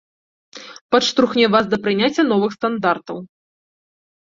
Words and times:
Падштурхне 0.95 1.45
вас 1.57 1.65
да 1.75 1.79
прыняцця 1.85 2.23
новых 2.33 2.51
стандартаў. 2.59 3.17